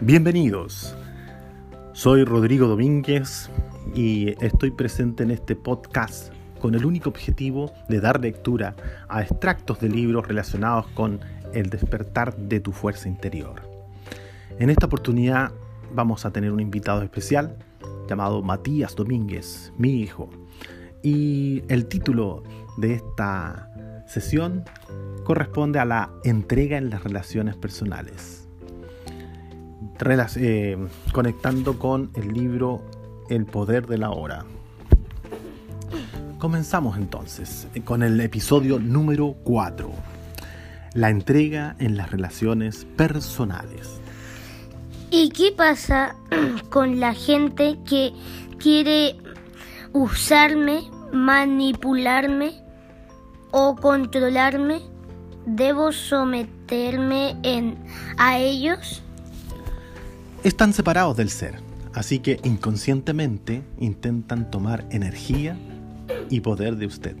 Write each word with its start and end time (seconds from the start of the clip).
Bienvenidos. 0.00 0.96
Soy 1.92 2.24
Rodrigo 2.24 2.66
Domínguez 2.66 3.48
y 3.94 4.34
estoy 4.44 4.72
presente 4.72 5.22
en 5.22 5.30
este 5.30 5.54
podcast 5.54 6.32
con 6.60 6.74
el 6.74 6.84
único 6.84 7.10
objetivo 7.10 7.72
de 7.88 8.00
dar 8.00 8.20
lectura 8.20 8.74
a 9.08 9.22
extractos 9.22 9.78
de 9.78 9.88
libros 9.88 10.26
relacionados 10.26 10.88
con 10.88 11.20
el 11.52 11.70
despertar 11.70 12.36
de 12.36 12.58
tu 12.58 12.72
fuerza 12.72 13.08
interior. 13.08 13.62
En 14.58 14.68
esta 14.68 14.86
oportunidad 14.86 15.52
vamos 15.94 16.26
a 16.26 16.32
tener 16.32 16.50
un 16.50 16.60
invitado 16.60 17.02
especial 17.02 17.56
llamado 18.08 18.42
Matías 18.42 18.96
Domínguez, 18.96 19.72
mi 19.78 20.00
hijo. 20.00 20.28
Y 21.04 21.62
el 21.68 21.86
título 21.86 22.42
de 22.78 22.94
esta 22.94 23.70
sesión 24.08 24.64
corresponde 25.22 25.78
a 25.78 25.84
la 25.84 26.10
entrega 26.24 26.78
en 26.78 26.90
las 26.90 27.04
relaciones 27.04 27.54
personales. 27.56 28.43
Eh, 30.36 30.76
conectando 31.12 31.78
con 31.78 32.10
el 32.14 32.34
libro 32.34 32.82
El 33.30 33.46
poder 33.46 33.86
de 33.86 33.96
la 33.96 34.10
hora. 34.10 34.44
Comenzamos 36.38 36.98
entonces 36.98 37.68
con 37.84 38.02
el 38.02 38.20
episodio 38.20 38.78
número 38.80 39.36
4. 39.44 39.90
La 40.94 41.10
entrega 41.10 41.76
en 41.78 41.96
las 41.96 42.10
relaciones 42.10 42.86
personales. 42.96 44.00
¿Y 45.10 45.30
qué 45.30 45.52
pasa 45.56 46.16
con 46.70 46.98
la 46.98 47.14
gente 47.14 47.78
que 47.88 48.12
quiere 48.58 49.16
usarme, 49.92 50.82
manipularme 51.12 52.52
o 53.52 53.76
controlarme? 53.76 54.82
¿Debo 55.46 55.92
someterme 55.92 57.36
a 58.18 58.38
ellos? 58.38 59.03
Están 60.44 60.74
separados 60.74 61.16
del 61.16 61.30
ser, 61.30 61.58
así 61.94 62.18
que 62.18 62.38
inconscientemente 62.44 63.62
intentan 63.78 64.50
tomar 64.50 64.84
energía 64.90 65.56
y 66.28 66.40
poder 66.40 66.76
de 66.76 66.86
usted. 66.86 67.16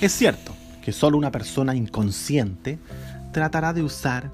Es 0.00 0.12
cierto 0.12 0.52
que 0.82 0.90
solo 0.90 1.18
una 1.18 1.30
persona 1.30 1.76
inconsciente 1.76 2.78
tratará 3.30 3.74
de 3.74 3.82
usar 3.82 4.30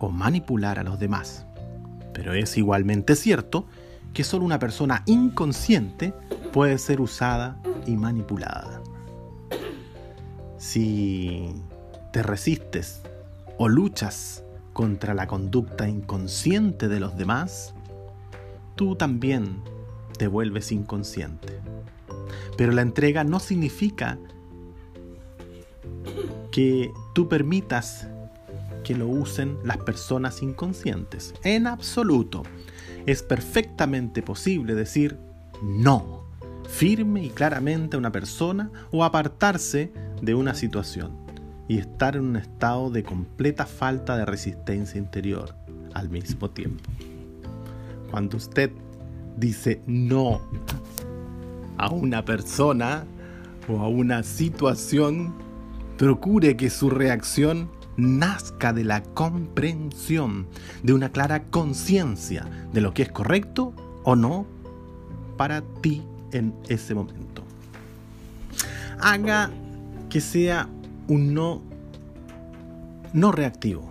o 0.00 0.10
manipular 0.10 0.80
a 0.80 0.82
los 0.82 0.98
demás, 0.98 1.46
pero 2.12 2.34
es 2.34 2.58
igualmente 2.58 3.14
cierto 3.14 3.66
que 4.12 4.24
solo 4.24 4.44
una 4.44 4.58
persona 4.58 5.04
inconsciente 5.06 6.12
puede 6.52 6.76
ser 6.76 7.00
usada 7.00 7.56
y 7.86 7.92
manipulada. 7.92 8.82
Si 10.58 11.54
te 12.12 12.24
resistes 12.24 13.02
o 13.58 13.68
luchas 13.68 14.42
contra 14.76 15.14
la 15.14 15.26
conducta 15.26 15.88
inconsciente 15.88 16.88
de 16.88 17.00
los 17.00 17.16
demás, 17.16 17.72
tú 18.74 18.94
también 18.94 19.62
te 20.18 20.26
vuelves 20.26 20.70
inconsciente. 20.70 21.60
Pero 22.58 22.72
la 22.72 22.82
entrega 22.82 23.24
no 23.24 23.40
significa 23.40 24.18
que 26.52 26.92
tú 27.14 27.26
permitas 27.26 28.06
que 28.84 28.94
lo 28.94 29.08
usen 29.08 29.56
las 29.64 29.78
personas 29.78 30.42
inconscientes. 30.42 31.32
En 31.42 31.66
absoluto. 31.66 32.42
Es 33.06 33.22
perfectamente 33.22 34.20
posible 34.20 34.74
decir 34.74 35.16
no, 35.62 36.26
firme 36.68 37.24
y 37.24 37.30
claramente 37.30 37.96
a 37.96 37.98
una 37.98 38.12
persona 38.12 38.70
o 38.90 39.04
apartarse 39.04 39.90
de 40.20 40.34
una 40.34 40.52
situación 40.54 41.25
y 41.68 41.78
estar 41.78 42.16
en 42.16 42.24
un 42.24 42.36
estado 42.36 42.90
de 42.90 43.02
completa 43.02 43.66
falta 43.66 44.16
de 44.16 44.24
resistencia 44.24 44.98
interior 44.98 45.54
al 45.94 46.08
mismo 46.08 46.50
tiempo. 46.50 46.88
Cuando 48.10 48.36
usted 48.36 48.70
dice 49.36 49.80
no 49.86 50.40
a 51.78 51.90
una 51.90 52.24
persona 52.24 53.04
o 53.68 53.80
a 53.80 53.88
una 53.88 54.22
situación, 54.22 55.34
procure 55.98 56.56
que 56.56 56.70
su 56.70 56.90
reacción 56.90 57.70
nazca 57.96 58.72
de 58.72 58.84
la 58.84 59.02
comprensión, 59.02 60.46
de 60.82 60.92
una 60.92 61.10
clara 61.10 61.44
conciencia 61.44 62.46
de 62.72 62.80
lo 62.80 62.92
que 62.92 63.02
es 63.02 63.10
correcto 63.10 63.72
o 64.04 64.14
no 64.14 64.46
para 65.36 65.62
ti 65.80 66.02
en 66.32 66.54
ese 66.68 66.94
momento. 66.94 67.42
Haga 69.00 69.50
que 70.08 70.20
sea 70.20 70.68
un 71.08 71.34
no 71.34 71.62
no 73.12 73.32
reactivo, 73.32 73.90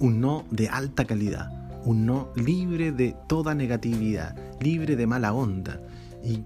un 0.00 0.20
no 0.20 0.44
de 0.50 0.68
alta 0.68 1.04
calidad, 1.04 1.50
un 1.84 2.06
no 2.06 2.32
libre 2.34 2.92
de 2.92 3.14
toda 3.28 3.54
negatividad, 3.54 4.36
libre 4.60 4.96
de 4.96 5.06
mala 5.06 5.32
onda 5.32 5.80
y 6.24 6.42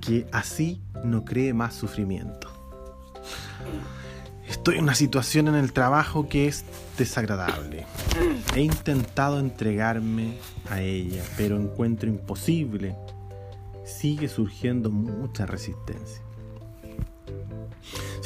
que 0.00 0.26
así 0.32 0.80
no 1.04 1.24
cree 1.24 1.52
más 1.52 1.74
sufrimiento. 1.74 2.48
Estoy 4.48 4.76
en 4.76 4.84
una 4.84 4.94
situación 4.94 5.48
en 5.48 5.56
el 5.56 5.72
trabajo 5.72 6.28
que 6.28 6.46
es 6.46 6.64
desagradable. 6.96 7.84
He 8.54 8.60
intentado 8.60 9.40
entregarme 9.40 10.38
a 10.70 10.80
ella, 10.80 11.22
pero 11.36 11.56
encuentro 11.56 12.08
imposible. 12.08 12.96
Sigue 13.84 14.28
surgiendo 14.28 14.90
mucha 14.90 15.46
resistencia. 15.46 16.25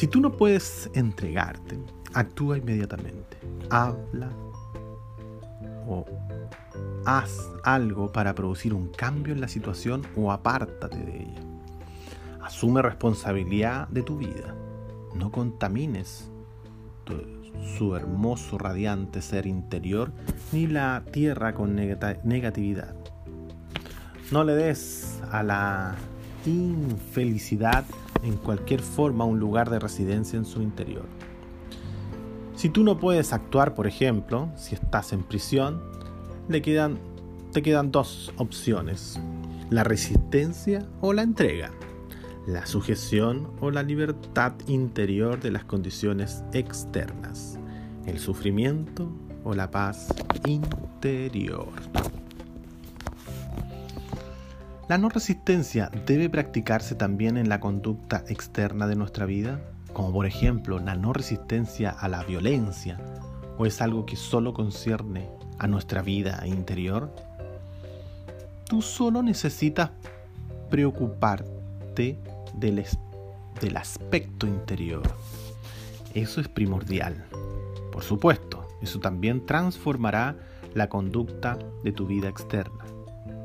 Si 0.00 0.06
tú 0.06 0.22
no 0.22 0.32
puedes 0.32 0.88
entregarte, 0.94 1.78
actúa 2.14 2.56
inmediatamente. 2.56 3.36
Habla 3.68 4.30
o 5.86 6.06
haz 7.04 7.50
algo 7.64 8.10
para 8.10 8.34
producir 8.34 8.72
un 8.72 8.88
cambio 8.88 9.34
en 9.34 9.42
la 9.42 9.48
situación 9.48 10.00
o 10.16 10.32
apártate 10.32 10.96
de 10.96 11.16
ella. 11.24 11.42
Asume 12.40 12.80
responsabilidad 12.80 13.88
de 13.88 14.02
tu 14.02 14.16
vida. 14.16 14.54
No 15.14 15.30
contamines 15.30 16.30
su 17.76 17.94
hermoso, 17.94 18.56
radiante 18.56 19.20
ser 19.20 19.46
interior 19.46 20.12
ni 20.50 20.66
la 20.66 21.04
tierra 21.12 21.52
con 21.52 21.76
negatividad. 21.76 22.94
No 24.32 24.44
le 24.44 24.54
des 24.54 25.20
a 25.30 25.42
la 25.42 25.94
infelicidad 26.46 27.84
en 28.22 28.36
cualquier 28.36 28.80
forma 28.80 29.24
un 29.24 29.38
lugar 29.38 29.70
de 29.70 29.78
residencia 29.78 30.36
en 30.36 30.44
su 30.44 30.62
interior. 30.62 31.06
Si 32.54 32.68
tú 32.68 32.84
no 32.84 32.98
puedes 32.98 33.32
actuar, 33.32 33.74
por 33.74 33.86
ejemplo, 33.86 34.50
si 34.56 34.74
estás 34.74 35.12
en 35.12 35.22
prisión, 35.22 35.80
le 36.48 36.60
quedan, 36.60 36.98
te 37.52 37.62
quedan 37.62 37.90
dos 37.90 38.32
opciones, 38.36 39.18
la 39.70 39.84
resistencia 39.84 40.86
o 41.00 41.12
la 41.12 41.22
entrega, 41.22 41.70
la 42.46 42.66
sujeción 42.66 43.48
o 43.60 43.70
la 43.70 43.82
libertad 43.82 44.52
interior 44.66 45.40
de 45.40 45.52
las 45.52 45.64
condiciones 45.64 46.44
externas, 46.52 47.58
el 48.06 48.18
sufrimiento 48.18 49.10
o 49.44 49.54
la 49.54 49.70
paz 49.70 50.08
interior. 50.46 51.68
¿La 54.90 54.98
no 54.98 55.08
resistencia 55.08 55.88
debe 56.04 56.28
practicarse 56.28 56.96
también 56.96 57.36
en 57.36 57.48
la 57.48 57.60
conducta 57.60 58.24
externa 58.26 58.88
de 58.88 58.96
nuestra 58.96 59.24
vida? 59.24 59.60
Como 59.92 60.12
por 60.12 60.26
ejemplo 60.26 60.80
la 60.80 60.96
no 60.96 61.12
resistencia 61.12 61.90
a 61.90 62.08
la 62.08 62.24
violencia, 62.24 62.98
o 63.56 63.66
es 63.66 63.80
algo 63.80 64.04
que 64.04 64.16
solo 64.16 64.52
concierne 64.52 65.28
a 65.60 65.68
nuestra 65.68 66.02
vida 66.02 66.44
interior? 66.44 67.14
Tú 68.68 68.82
solo 68.82 69.22
necesitas 69.22 69.92
preocuparte 70.70 72.18
del, 72.56 72.84
del 73.60 73.76
aspecto 73.76 74.48
interior. 74.48 75.02
Eso 76.14 76.40
es 76.40 76.48
primordial. 76.48 77.26
Por 77.92 78.02
supuesto, 78.02 78.66
eso 78.82 78.98
también 78.98 79.46
transformará 79.46 80.34
la 80.74 80.88
conducta 80.88 81.60
de 81.84 81.92
tu 81.92 82.08
vida 82.08 82.28
externa 82.28 82.86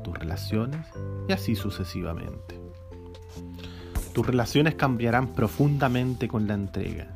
tus 0.06 0.16
relaciones 0.16 0.86
y 1.26 1.32
así 1.32 1.56
sucesivamente. 1.56 2.60
Tus 4.12 4.24
relaciones 4.24 4.76
cambiarán 4.76 5.34
profundamente 5.34 6.28
con 6.28 6.46
la 6.46 6.54
entrega. 6.54 7.08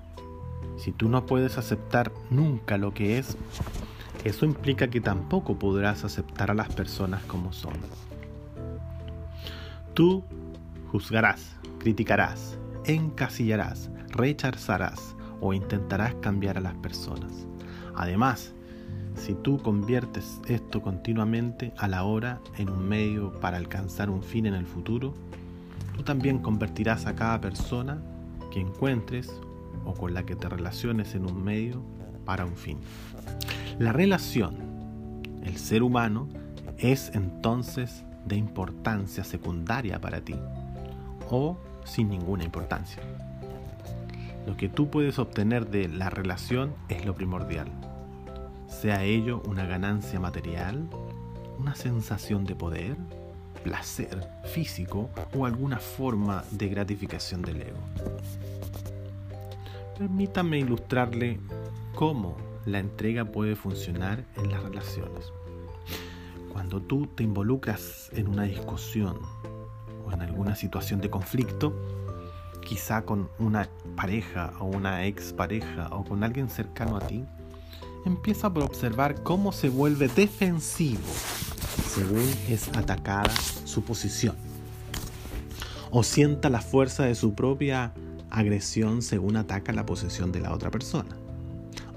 Si 0.76 0.90
tú 0.90 1.08
no 1.08 1.25
puedes 1.25 1.56
aceptar 1.56 2.10
nunca 2.31 2.78
lo 2.78 2.92
que 2.92 3.19
es, 3.19 3.37
eso 4.25 4.44
implica 4.44 4.88
que 4.88 5.00
tampoco 5.00 5.56
podrás 5.56 6.04
aceptar 6.04 6.50
a 6.50 6.54
las 6.54 6.69
personas 6.75 7.22
como 7.25 7.52
son. 7.52 7.75
Tú 9.94 10.25
juzgarás, 10.90 11.56
criticarás, 11.78 12.58
encasillarás, 12.86 13.88
rechazarás 14.08 15.14
o 15.40 15.52
intentarás 15.52 16.16
cambiar 16.16 16.58
a 16.58 16.60
las 16.60 16.75
personas. 16.75 17.46
Además, 17.94 18.52
si 19.16 19.34
tú 19.34 19.58
conviertes 19.58 20.40
esto 20.46 20.82
continuamente 20.82 21.72
a 21.76 21.88
la 21.88 22.04
hora 22.04 22.40
en 22.58 22.70
un 22.70 22.88
medio 22.88 23.32
para 23.40 23.56
alcanzar 23.56 24.10
un 24.10 24.22
fin 24.22 24.46
en 24.46 24.54
el 24.54 24.66
futuro, 24.66 25.14
tú 25.96 26.02
también 26.02 26.38
convertirás 26.38 27.06
a 27.06 27.14
cada 27.14 27.40
persona 27.40 28.02
que 28.50 28.60
encuentres 28.60 29.30
o 29.84 29.94
con 29.94 30.14
la 30.14 30.24
que 30.24 30.36
te 30.36 30.48
relaciones 30.48 31.14
en 31.14 31.26
un 31.26 31.42
medio 31.42 31.82
para 32.24 32.44
un 32.44 32.56
fin. 32.56 32.78
La 33.78 33.92
relación 33.92 34.70
el 35.42 35.56
ser 35.56 35.82
humano, 35.82 36.28
es 36.78 37.10
entonces 37.14 38.04
de 38.24 38.36
importancia 38.36 39.24
secundaria 39.24 40.00
para 40.00 40.20
ti 40.20 40.34
o 41.30 41.58
sin 41.84 42.08
ninguna 42.08 42.44
importancia. 42.44 43.02
Lo 44.46 44.56
que 44.56 44.68
tú 44.68 44.90
puedes 44.90 45.18
obtener 45.18 45.68
de 45.68 45.88
la 45.88 46.10
relación 46.10 46.74
es 46.88 47.04
lo 47.04 47.14
primordial, 47.14 47.68
sea 48.70 49.05
ello 49.05 49.43
una 49.46 49.67
ganancia 49.67 50.19
material, 50.20 50.88
una 51.58 51.75
sensación 51.75 52.44
de 52.44 52.55
poder, 52.55 52.96
placer 53.62 54.26
físico 54.44 55.11
o 55.34 55.44
alguna 55.44 55.78
forma 55.78 56.44
de 56.50 56.69
gratificación 56.69 57.43
del 57.43 57.62
ego. 57.62 57.78
Permítame 59.99 60.61
ilustrarle 60.61 61.38
cómo 61.94 62.37
la 62.64 62.78
entrega 62.78 63.26
puede 63.26 63.56
funcionar 63.56 64.25
en 64.37 64.50
las 64.50 64.62
relaciones. 64.62 65.31
Cuando 66.50 66.81
tú 66.81 67.06
te 67.06 67.22
involucras 67.22 68.08
en 68.12 68.28
una 68.28 68.44
discusión 68.44 69.19
o 70.06 70.12
en 70.12 70.22
alguna 70.22 70.55
situación 70.55 71.00
de 71.00 71.11
conflicto, 71.11 71.75
quizá 72.64 73.02
con 73.02 73.28
una 73.38 73.69
pareja 73.96 74.52
o 74.58 74.64
una 74.64 75.05
expareja 75.05 75.88
o 75.90 76.05
con 76.05 76.25
alguien 76.25 76.49
cercano 76.49 76.96
a 76.96 77.00
ti, 77.00 77.25
empieza 78.05 78.52
por 78.52 78.62
observar 78.62 79.23
cómo 79.23 79.52
se 79.52 79.69
vuelve 79.69 80.08
defensivo 80.08 81.00
según 81.91 82.25
es 82.49 82.69
atacada 82.69 83.32
su 83.64 83.82
posición. 83.82 84.37
O 85.91 86.02
sienta 86.02 86.49
la 86.49 86.61
fuerza 86.61 87.05
de 87.05 87.14
su 87.14 87.35
propia 87.35 87.93
agresión 88.31 89.02
según 89.02 89.37
ataca 89.37 89.73
la 89.73 89.87
posición 89.87 90.31
de 90.31 90.41
la 90.41 90.55
otra 90.55 90.70
persona. 90.70 91.17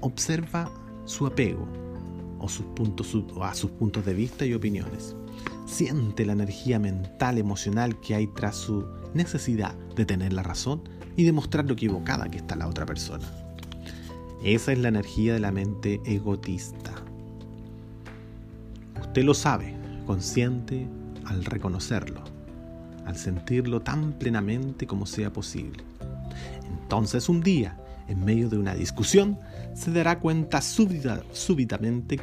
Observa 0.00 0.68
su 1.04 1.26
apego 1.26 1.68
o 2.40 2.48
sus 2.48 2.66
puntos, 2.66 3.16
a 3.40 3.54
sus 3.54 3.70
puntos 3.70 4.04
de 4.04 4.14
vista 4.14 4.44
y 4.44 4.54
opiniones. 4.54 5.14
Siente 5.66 6.26
la 6.26 6.32
energía 6.32 6.78
mental, 6.78 7.38
emocional 7.38 8.00
que 8.00 8.14
hay 8.14 8.26
tras 8.26 8.56
su 8.56 8.84
necesidad 9.14 9.74
de 9.94 10.04
tener 10.04 10.32
la 10.32 10.42
razón 10.42 10.82
y 11.16 11.24
demostrar 11.24 11.66
lo 11.66 11.74
equivocada 11.74 12.28
que 12.28 12.38
está 12.38 12.56
la 12.56 12.68
otra 12.68 12.84
persona. 12.84 13.43
Esa 14.44 14.72
es 14.72 14.78
la 14.78 14.88
energía 14.88 15.32
de 15.32 15.40
la 15.40 15.52
mente 15.52 16.02
egotista. 16.04 16.92
Usted 19.00 19.24
lo 19.24 19.32
sabe, 19.32 19.74
consciente 20.04 20.86
al 21.24 21.46
reconocerlo, 21.46 22.22
al 23.06 23.16
sentirlo 23.16 23.80
tan 23.80 24.12
plenamente 24.12 24.86
como 24.86 25.06
sea 25.06 25.32
posible. 25.32 25.82
Entonces 26.68 27.30
un 27.30 27.40
día, 27.40 27.78
en 28.06 28.22
medio 28.22 28.50
de 28.50 28.58
una 28.58 28.74
discusión, 28.74 29.38
se 29.72 29.90
dará 29.92 30.20
cuenta 30.20 30.60
súbitamente 30.60 32.20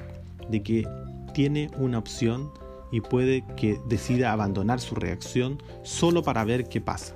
de 0.47 0.62
que 0.62 0.88
tiene 1.33 1.71
una 1.79 1.97
opción 1.97 2.51
y 2.91 3.01
puede 3.01 3.44
que 3.57 3.81
decida 3.89 4.31
abandonar 4.31 4.79
su 4.79 4.94
reacción 4.94 5.57
solo 5.81 6.21
para 6.21 6.44
ver 6.44 6.69
qué 6.69 6.81
pasa. 6.81 7.15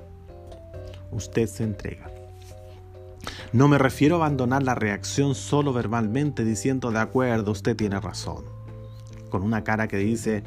Usted 1.11 1.45
se 1.45 1.63
entrega. 1.63 2.09
No 3.53 3.67
me 3.67 3.77
refiero 3.77 4.15
a 4.15 4.19
abandonar 4.19 4.63
la 4.63 4.75
reacción 4.75 5.35
solo 5.35 5.73
verbalmente 5.73 6.43
diciendo 6.43 6.91
de 6.91 6.99
acuerdo, 6.99 7.51
usted 7.51 7.75
tiene 7.75 7.99
razón 7.99 8.45
con 9.35 9.43
una 9.43 9.65
cara 9.65 9.89
que 9.89 9.97
dice, 9.97 10.43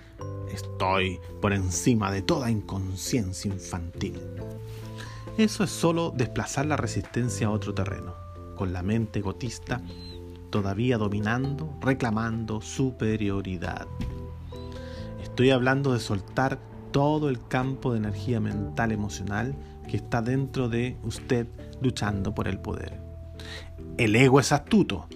estoy 0.50 1.20
por 1.42 1.52
encima 1.52 2.10
de 2.10 2.22
toda 2.22 2.50
inconsciencia 2.50 3.52
infantil. 3.52 4.18
Eso 5.36 5.62
es 5.62 5.70
solo 5.70 6.10
desplazar 6.16 6.64
la 6.64 6.78
resistencia 6.78 7.48
a 7.48 7.50
otro 7.50 7.74
terreno, 7.74 8.14
con 8.56 8.72
la 8.72 8.82
mente 8.82 9.20
gotista 9.20 9.82
todavía 10.48 10.96
dominando, 10.96 11.76
reclamando 11.82 12.62
superioridad. 12.62 13.86
Estoy 15.22 15.50
hablando 15.50 15.92
de 15.92 16.00
soltar 16.00 16.58
todo 16.90 17.28
el 17.28 17.46
campo 17.46 17.92
de 17.92 17.98
energía 17.98 18.40
mental 18.40 18.92
emocional 18.92 19.54
que 19.88 19.96
está 19.96 20.22
dentro 20.22 20.68
de 20.68 20.96
usted 21.02 21.48
luchando 21.82 22.34
por 22.34 22.46
el 22.46 22.60
poder. 22.60 23.00
El 23.96 24.14
ego 24.14 24.38
es 24.38 24.52
astuto, 24.52 25.08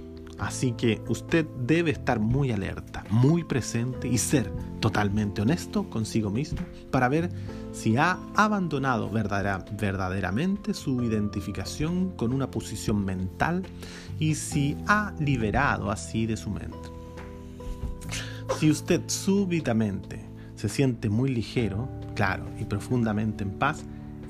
Así 0.42 0.72
que 0.72 1.00
usted 1.08 1.46
debe 1.56 1.92
estar 1.92 2.18
muy 2.18 2.50
alerta, 2.50 3.04
muy 3.10 3.44
presente 3.44 4.08
y 4.08 4.18
ser 4.18 4.50
totalmente 4.80 5.40
honesto 5.40 5.88
consigo 5.88 6.30
mismo 6.30 6.58
para 6.90 7.08
ver 7.08 7.30
si 7.70 7.96
ha 7.96 8.18
abandonado 8.34 9.08
verdaderamente 9.08 10.74
su 10.74 11.00
identificación 11.04 12.10
con 12.16 12.32
una 12.32 12.50
posición 12.50 13.04
mental 13.04 13.62
y 14.18 14.34
si 14.34 14.76
ha 14.88 15.14
liberado 15.20 15.92
así 15.92 16.26
de 16.26 16.36
su 16.36 16.50
mente. 16.50 16.88
Si 18.58 18.68
usted 18.68 19.02
súbitamente 19.06 20.24
se 20.56 20.68
siente 20.68 21.08
muy 21.08 21.30
ligero, 21.30 21.88
claro 22.16 22.46
y 22.58 22.64
profundamente 22.64 23.44
en 23.44 23.50
paz, 23.50 23.84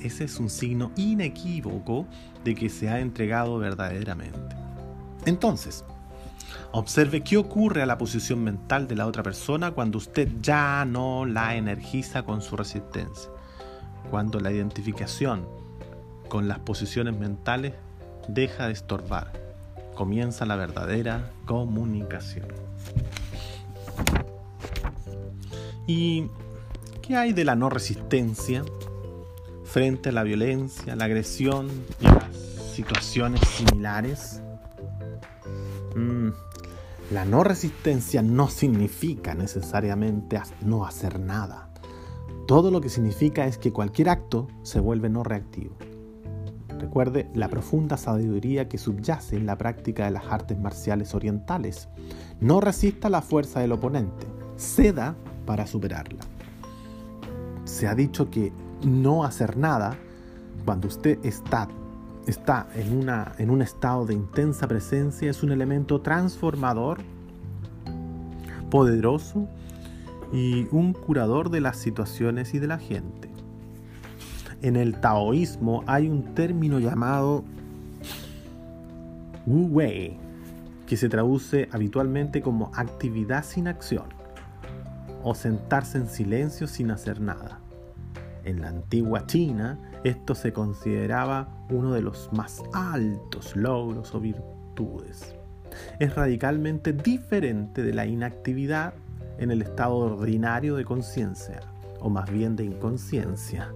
ese 0.05 0.25
es 0.25 0.39
un 0.39 0.51
signo 0.51 0.93
inequívoco 0.97 2.07
de 2.45 2.55
que 2.55 2.69
se 2.69 2.89
ha 2.89 3.01
entregado 3.01 3.59
verdaderamente. 3.59 4.57
Entonces, 5.25 5.85
Observe 6.75 7.23
qué 7.23 7.37
ocurre 7.37 7.83
a 7.83 7.87
la 7.87 7.99
posición 7.99 8.43
mental 8.43 8.89
de 8.89 8.97
la 8.97 9.07
otra 9.07 9.23
persona 9.23 9.73
cuando 9.73 9.99
usted 9.99 10.27
ya 10.41 10.87
no 10.87 11.27
la 11.27 11.55
energiza 11.55 12.23
con 12.23 12.41
su 12.41 12.57
resistencia. 12.57 13.31
Cuando 14.11 14.41
la 14.41 14.53
identificación 14.53 15.47
con 16.29 16.49
las 16.49 16.61
posiciones 16.61 17.15
mentales 17.15 17.75
deja 18.27 18.69
de 18.69 18.73
estorbar. 18.73 19.33
Comienza 19.95 20.47
la 20.47 20.57
verdadera 20.57 21.31
comunicación. 21.45 22.49
¿Y 25.87 26.29
qué 27.03 27.17
hay 27.17 27.35
de 27.35 27.45
la 27.45 27.55
no 27.55 27.69
resistencia 27.69 28.65
frente 29.73 30.11
a 30.11 30.13
la 30.13 30.23
violencia, 30.23 30.95
la 30.97 31.07
agresión 31.07 31.71
y 31.99 32.05
las 32.05 32.37
situaciones 32.75 33.41
similares? 33.49 34.43
Mm, 35.97 36.29
la 37.11 37.25
no 37.25 37.43
resistencia 37.43 38.21
no 38.21 38.49
significa 38.49 39.35
necesariamente 39.35 40.39
no 40.61 40.85
hacer 40.85 41.19
nada. 41.19 41.71
Todo 42.47 42.71
lo 42.71 42.83
que 42.83 42.91
significa 42.91 43.47
es 43.47 43.57
que 43.57 43.73
cualquier 43.73 44.11
acto 44.11 44.47
se 44.63 44.79
vuelve 44.79 45.09
no 45.09 45.25
reactivo. 45.25 45.75
Recuerde 46.79 47.31
la 47.33 47.49
profunda 47.49 47.97
sabiduría 47.97 48.69
que 48.69 48.77
subyace 48.77 49.37
en 49.37 49.47
la 49.47 49.57
práctica 49.57 50.05
de 50.05 50.11
las 50.11 50.27
artes 50.27 50.59
marciales 50.59 51.15
orientales. 51.15 51.89
No 52.41 52.61
resista 52.61 53.09
la 53.09 53.23
fuerza 53.23 53.61
del 53.61 53.73
oponente, 53.73 54.27
ceda 54.57 55.17
para 55.47 55.67
superarla. 55.67 56.21
Se 57.65 57.87
ha 57.87 57.95
dicho 57.95 58.29
que 58.29 58.53
no 58.85 59.25
hacer 59.25 59.57
nada, 59.57 59.97
cuando 60.65 60.89
usted 60.89 61.19
está 61.25 61.69
está 62.27 62.69
en, 62.75 62.97
una, 62.97 63.33
en 63.39 63.51
un 63.51 63.63
estado 63.63 64.07
de 64.07 64.15
intensa 64.15 64.69
presencia, 64.69 65.31
es 65.31 65.43
un 65.43 65.53
elemento 65.53 66.01
transformador, 66.01 67.01
poderoso 68.71 69.49
y 70.33 70.67
un 70.71 70.93
curador 70.93 71.51
de 71.51 71.61
las 71.61 71.77
situaciones 71.77 72.55
y 72.55 72.59
de 72.59 72.67
la 72.67 72.79
gente. 72.79 73.31
En 74.63 74.77
el 74.77 75.01
taoísmo 75.01 75.83
hay 75.87 76.09
un 76.09 76.35
término 76.35 76.79
llamado 76.79 77.45
Wu 79.47 79.67
Wei, 79.67 80.17
que 80.87 80.97
se 80.97 81.09
traduce 81.09 81.69
habitualmente 81.73 82.43
como 82.43 82.71
actividad 82.75 83.45
sin 83.45 83.67
acción 83.67 84.05
o 85.25 85.35
sentarse 85.35 85.99
en 85.99 86.09
silencio 86.09 86.67
sin 86.67 86.91
hacer 86.91 87.21
nada. 87.21 87.62
En 88.45 88.61
la 88.61 88.69
antigua 88.69 89.27
China, 89.27 89.79
esto 90.05 90.35
se 90.35 90.53
consideraba 90.53 91.49
uno 91.71 91.93
de 91.93 92.03
los 92.03 92.29
más 92.33 92.63
altos 92.73 93.55
logros 93.55 94.15
o 94.15 94.21
virtudes. 94.21 95.35
Es 95.99 96.15
radicalmente 96.15 96.93
diferente 96.93 97.83
de 97.83 97.95
la 97.95 98.07
inactividad 98.07 98.95
en 99.39 99.51
el 99.51 99.63
estado 99.63 99.97
ordinario 99.97 100.77
de 100.77 100.85
conciencia, 100.85 101.61
o 102.01 102.11
más 102.11 102.31
bien 102.31 102.57
de 102.57 102.65
inconsciencia, 102.65 103.73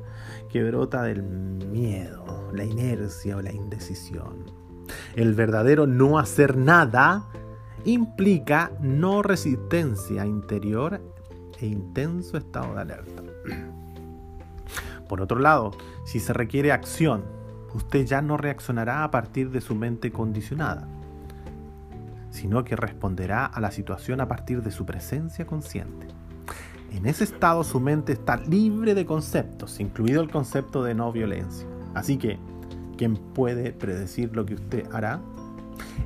que 0.51 0.65
brota 0.65 1.03
del 1.03 1.23
miedo, 1.23 2.51
la 2.53 2.65
inercia 2.65 3.37
o 3.37 3.43
la 3.43 3.53
indecisión. 3.53 4.45
El 5.15 5.35
verdadero 5.35 5.87
no 5.87 6.19
hacer 6.19 6.57
nada 6.57 7.29
implica 7.85 8.73
no 8.81 9.23
resistencia 9.23 10.27
interior 10.27 11.01
e 11.61 11.67
intenso 11.67 12.37
estado 12.37 12.75
de 12.75 12.81
alerta. 12.81 13.23
Por 15.09 15.21
otro 15.21 15.39
lado, 15.39 15.73
si 16.05 16.21
se 16.21 16.33
requiere 16.33 16.73
acción, 16.73 17.25
usted 17.75 18.07
ya 18.07 18.23
no 18.23 18.37
reaccionará 18.37 19.05
a 19.05 19.11
partir 19.11 19.51
de 19.51 19.61
su 19.61 19.75
mente 19.75 20.11
condicionada, 20.11 20.89
sino 22.31 22.65
que 22.65 22.77
responderá 22.77 23.47
a 23.47 23.61
la 23.61 23.71
situación 23.71 24.21
a 24.21 24.29
partir 24.29 24.63
de 24.63 24.71
su 24.71 24.87
presencia 24.87 25.47
consciente. 25.47 26.09
En 26.93 27.07
ese 27.07 27.25
estado 27.25 27.65
su 27.65 27.81
mente 27.81 28.13
está 28.13 28.37
libre 28.37 28.95
de 28.95 29.05
conceptos, 29.05 29.81
incluido 29.81 30.23
el 30.23 30.31
concepto 30.31 30.83
de 30.83 30.95
no 30.95 31.13
violencia. 31.13 31.67
Así 31.95 32.17
que, 32.17 32.39
¿quién 32.97 33.17
puede 33.17 33.73
predecir 33.73 34.35
lo 34.35 34.47
que 34.47 34.55
usted 34.55 34.89
hará? 34.93 35.21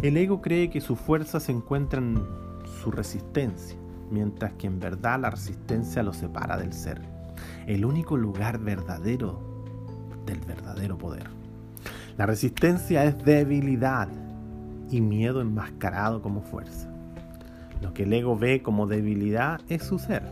El 0.02 0.16
ego 0.16 0.40
cree 0.40 0.70
que 0.70 0.80
su 0.80 0.96
fuerza 0.96 1.38
se 1.38 1.52
encuentra 1.52 2.00
en 2.00 2.20
su 2.82 2.90
resistencia, 2.90 3.76
mientras 4.10 4.52
que 4.54 4.66
en 4.66 4.80
verdad 4.80 5.20
la 5.20 5.30
resistencia 5.30 6.02
lo 6.02 6.12
separa 6.12 6.56
del 6.56 6.72
ser. 6.72 7.19
El 7.70 7.84
único 7.84 8.16
lugar 8.16 8.58
verdadero 8.58 9.38
del 10.26 10.40
verdadero 10.40 10.98
poder. 10.98 11.30
La 12.18 12.26
resistencia 12.26 13.04
es 13.04 13.16
debilidad 13.24 14.08
y 14.90 15.00
miedo 15.00 15.40
enmascarado 15.40 16.20
como 16.20 16.42
fuerza. 16.42 16.92
Lo 17.80 17.94
que 17.94 18.02
el 18.02 18.12
ego 18.12 18.36
ve 18.36 18.60
como 18.60 18.88
debilidad 18.88 19.60
es 19.68 19.84
su 19.84 20.00
ser, 20.00 20.24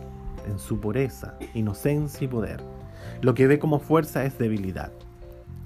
en 0.48 0.58
su 0.58 0.80
pureza, 0.80 1.38
inocencia 1.54 2.24
y 2.24 2.26
poder. 2.26 2.60
Lo 3.22 3.34
que 3.34 3.46
ve 3.46 3.60
como 3.60 3.78
fuerza 3.78 4.24
es 4.24 4.36
debilidad. 4.36 4.90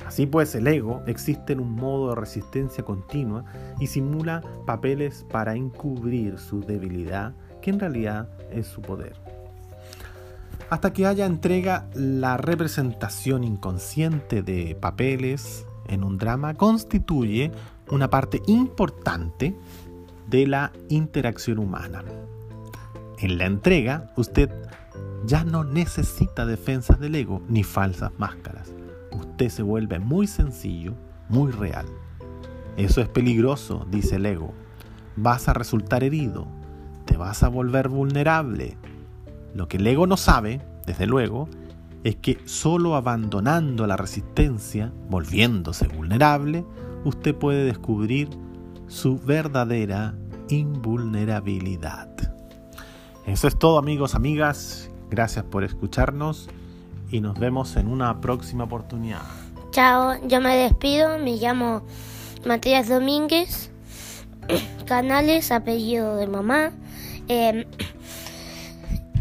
Así 0.06 0.26
pues, 0.26 0.54
el 0.54 0.66
ego 0.66 1.00
existe 1.06 1.54
en 1.54 1.60
un 1.60 1.74
modo 1.74 2.10
de 2.10 2.16
resistencia 2.16 2.84
continua 2.84 3.46
y 3.80 3.86
simula 3.86 4.42
papeles 4.66 5.24
para 5.30 5.54
encubrir 5.54 6.38
su 6.38 6.60
debilidad, 6.60 7.32
que 7.62 7.70
en 7.70 7.80
realidad 7.80 8.28
es 8.50 8.66
su 8.66 8.82
poder. 8.82 9.31
Hasta 10.72 10.94
que 10.94 11.04
haya 11.04 11.26
entrega, 11.26 11.90
la 11.92 12.38
representación 12.38 13.44
inconsciente 13.44 14.42
de 14.42 14.74
papeles 14.74 15.66
en 15.86 16.02
un 16.02 16.16
drama 16.16 16.54
constituye 16.54 17.52
una 17.90 18.08
parte 18.08 18.40
importante 18.46 19.54
de 20.28 20.46
la 20.46 20.72
interacción 20.88 21.58
humana. 21.58 22.02
En 23.18 23.36
la 23.36 23.44
entrega, 23.44 24.14
usted 24.16 24.48
ya 25.26 25.44
no 25.44 25.62
necesita 25.62 26.46
defensas 26.46 26.98
del 26.98 27.16
ego 27.16 27.42
ni 27.50 27.64
falsas 27.64 28.12
máscaras. 28.16 28.72
Usted 29.10 29.50
se 29.50 29.62
vuelve 29.62 29.98
muy 29.98 30.26
sencillo, 30.26 30.94
muy 31.28 31.52
real. 31.52 31.84
Eso 32.78 33.02
es 33.02 33.08
peligroso, 33.08 33.86
dice 33.90 34.16
el 34.16 34.24
ego. 34.24 34.54
Vas 35.16 35.48
a 35.48 35.52
resultar 35.52 36.02
herido, 36.02 36.46
te 37.04 37.18
vas 37.18 37.42
a 37.42 37.48
volver 37.48 37.90
vulnerable. 37.90 38.78
Lo 39.54 39.68
que 39.68 39.76
el 39.76 39.86
ego 39.86 40.06
no 40.06 40.16
sabe, 40.16 40.60
desde 40.86 41.06
luego, 41.06 41.48
es 42.04 42.16
que 42.16 42.38
solo 42.46 42.96
abandonando 42.96 43.86
la 43.86 43.96
resistencia, 43.96 44.92
volviéndose 45.08 45.86
vulnerable, 45.88 46.64
usted 47.04 47.34
puede 47.34 47.64
descubrir 47.64 48.28
su 48.88 49.18
verdadera 49.18 50.14
invulnerabilidad. 50.48 52.08
Eso 53.26 53.46
es 53.46 53.58
todo 53.58 53.78
amigos, 53.78 54.14
amigas. 54.14 54.90
Gracias 55.10 55.44
por 55.44 55.62
escucharnos 55.64 56.48
y 57.10 57.20
nos 57.20 57.38
vemos 57.38 57.76
en 57.76 57.86
una 57.86 58.20
próxima 58.20 58.64
oportunidad. 58.64 59.22
Chao, 59.70 60.14
yo 60.26 60.40
me 60.40 60.56
despido, 60.56 61.18
me 61.18 61.36
llamo 61.36 61.82
Matías 62.44 62.88
Domínguez, 62.88 63.70
Canales, 64.86 65.52
apellido 65.52 66.16
de 66.16 66.26
mamá. 66.26 66.72
Em, 67.28 67.64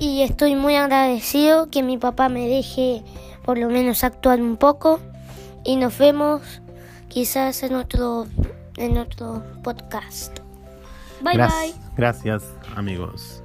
y 0.01 0.23
estoy 0.23 0.55
muy 0.55 0.75
agradecido 0.75 1.69
que 1.69 1.83
mi 1.83 1.99
papá 1.99 2.27
me 2.27 2.47
deje 2.47 3.03
por 3.45 3.59
lo 3.59 3.69
menos 3.69 4.03
actuar 4.03 4.41
un 4.41 4.57
poco 4.57 4.99
y 5.63 5.75
nos 5.75 5.95
vemos 5.99 6.41
quizás 7.07 7.61
en 7.61 7.75
otro 7.75 8.25
en 8.77 8.97
otro 8.97 9.43
podcast. 9.63 10.39
Bye 11.21 11.37
bye. 11.37 11.75
Gracias 11.95 12.43
amigos. 12.75 13.40